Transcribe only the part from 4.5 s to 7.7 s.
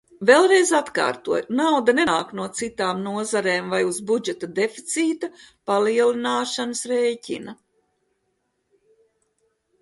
deficīta palielināšanas rēķina.